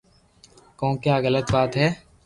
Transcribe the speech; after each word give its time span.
ڪون 0.79 0.91
ڪي 1.01 1.09
آ 1.15 1.17
غلط 1.25 1.47
وات 1.53 1.71
ھي 1.79 1.87